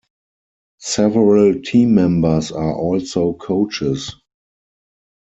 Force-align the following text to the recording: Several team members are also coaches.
Several 0.79 1.61
team 1.61 1.93
members 1.93 2.51
are 2.51 2.73
also 2.75 3.33
coaches. 3.33 4.15